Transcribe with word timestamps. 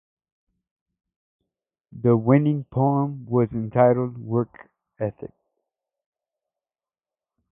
The 1.91 2.17
winning 2.17 2.63
poem 2.63 3.27
was 3.27 3.49
entitled 3.51 4.17
"Work 4.17 4.71
Ethic". 4.99 5.31